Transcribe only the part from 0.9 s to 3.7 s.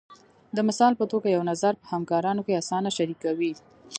په توګه یو نظر په همکارانو کې اسانه شریکوئ.